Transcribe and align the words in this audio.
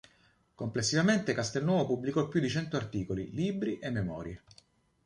Complessivamente 0.55 1.31
Castelnuovo 1.35 1.85
pubblicò 1.85 2.27
più 2.27 2.39
di 2.41 2.49
cento 2.49 2.75
articoli, 2.75 3.29
libri 3.33 3.77
e 3.77 3.91
memorie. 3.91 4.41